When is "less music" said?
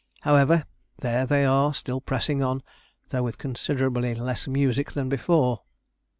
4.15-4.93